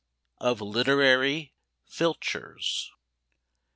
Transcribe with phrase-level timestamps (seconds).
[0.39, 1.53] OF LITERARY
[1.85, 2.89] FILCHERS.